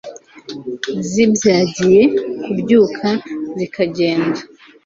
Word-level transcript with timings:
zibyagiye, 1.09 2.01
kubyuka 2.43 3.09
zikagenda 3.57 4.39